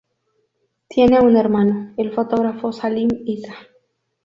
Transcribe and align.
Tiene 0.87 1.19
un 1.21 1.37
hermano, 1.37 1.93
el 1.95 2.11
fotógrafo 2.11 2.73
Salim 2.73 3.07
Issa. 3.23 3.53